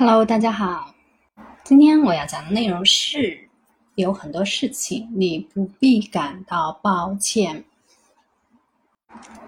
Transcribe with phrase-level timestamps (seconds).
[0.00, 0.94] Hello，大家好。
[1.62, 3.38] 今天我要讲的内容是，
[3.96, 7.62] 有很多事情你不必感到抱歉。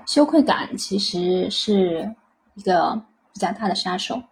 [0.04, 2.15] 羞愧感其实是
[2.53, 3.03] 一个
[3.33, 4.23] 比较大的杀手。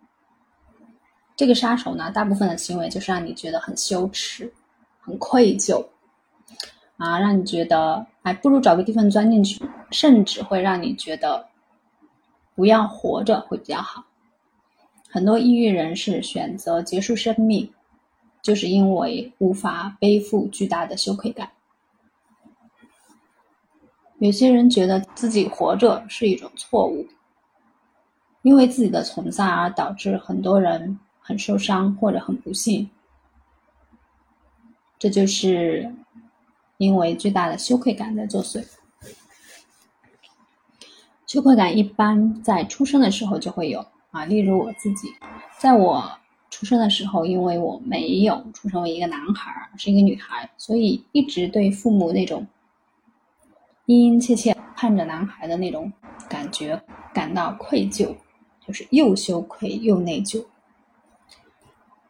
[1.36, 4.52] 这个杀手呢，大部分的行为就是让你觉得很羞耻、
[5.00, 5.82] 很愧疚
[6.98, 11.48] 啊，让你觉得哎，不如找个地方钻进去，甚至会让你觉得
[12.54, 14.04] 不要活着会比较好。
[15.12, 17.68] 很多抑郁人士选择结束生命，
[18.40, 21.50] 就是因为无法背负巨大的羞愧感。
[24.20, 27.08] 有些人觉得自己活着是一种错误，
[28.42, 32.88] 因为自己的存在而导致很多人很受伤或者很不幸。
[34.96, 35.92] 这就是
[36.76, 38.64] 因为巨大的羞愧感在作祟。
[41.26, 43.84] 羞愧感一般在出生的时候就会有。
[44.10, 45.14] 啊，例如我自己，
[45.58, 46.10] 在我
[46.50, 52.46] 出生的时候，因为我没有出生为一个男孩，是一个女孩，所以一直对父母那种
[53.86, 55.92] 殷殷切切盼着男孩的那种
[56.28, 56.82] 感觉
[57.14, 58.14] 感到愧疚，
[58.66, 60.44] 就是又羞愧又内疚。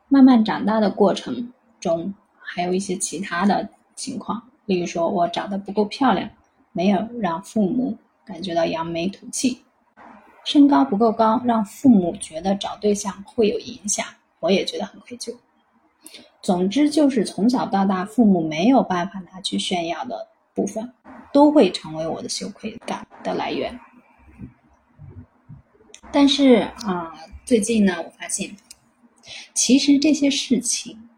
[0.08, 6.30] 慢慢长大的过程中，还有一些其他的情况，例如说我长得不够漂亮，
[6.72, 9.60] 没有让父母感觉到扬眉吐气。
[10.50, 14.04] 身高不够高，让父母觉得找对象会有影响，
[14.40, 15.32] 我也觉得很愧疚。
[16.42, 20.92] 总之，就是从小到大，父母没有办法拿去炫耀的部分，
[21.32, 23.78] 都会成为我的羞愧感的来源。
[26.10, 27.14] 但是啊，
[27.44, 28.56] 最近呢，我发现，
[29.54, 31.08] 其实这些事情，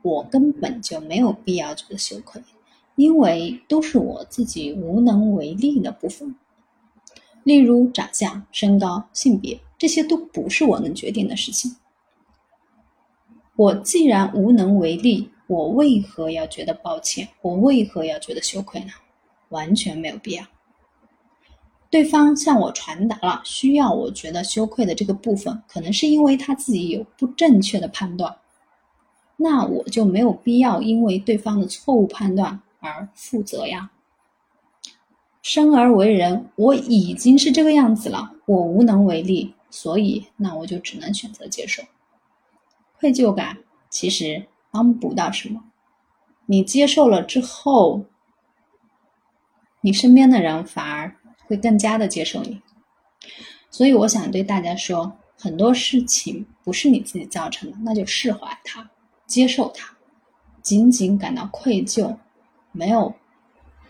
[0.00, 2.42] 我根本就没有必要觉得羞愧，
[2.96, 6.34] 因为都是我自己无能为力的部分。
[7.48, 11.74] 例如长相、身高、性别，这些都不是我能决定的事情。
[13.56, 17.26] 我既然无能为力，我为何要觉得抱歉？
[17.40, 18.90] 我为何要觉得羞愧呢？
[19.48, 20.44] 完全没有必要。
[21.88, 28.36] 对方向我传达了需要我觉得羞愧的这个部分，可能是因为他自己有不正确的判断，
[29.38, 33.90] 那我就没有必要因为对方的错误判断而负责呀。
[35.50, 41.82] 生而为人，我已经是这个样子了，我无能为力，所以那我就只能选择接受。
[42.98, 43.56] 愧疚感
[43.88, 45.64] 其实帮不到什么，
[46.44, 48.04] 你接受了之后，
[49.80, 51.16] 你身边的人反而
[51.46, 52.60] 会更加的接受你。
[53.70, 58.86] 所以我想对大家说，很多事情不是你自己造成的，那就释怀它，
[59.26, 59.96] 接受它。
[60.60, 62.14] 仅仅感到愧疚，
[62.70, 63.14] 没有。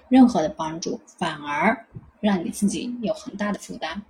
[0.09, 1.87] 任何的帮助反而
[2.21, 4.03] 让你自己有很大的负担，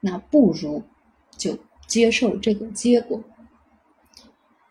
[0.00, 0.82] 那不如
[1.36, 3.22] 就接受这个结果。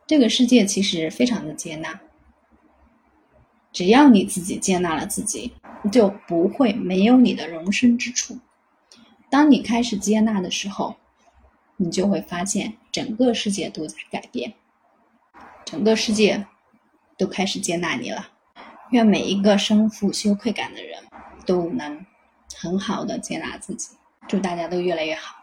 [0.06, 2.00] 这个世界其实非常的接纳，
[3.72, 5.54] 只要你自己接纳了自己，
[5.92, 8.40] 就不会没有你的容身之处。
[9.30, 10.96] 当你开始接纳的时候，
[11.78, 14.54] 你就会发现整个世界都在改变，
[15.64, 16.48] 整个世界
[17.16, 18.30] 都开始接纳你了。
[18.92, 21.04] 愿每一个身负羞愧感的人
[21.46, 22.06] 都能
[22.56, 23.96] 很好的接纳自己，
[24.28, 25.39] 祝大家都越来越好。